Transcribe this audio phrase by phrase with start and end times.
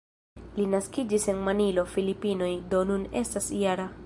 [0.55, 3.93] Li naskiĝis en Manilo, Filipinoj, do nun estas -jara.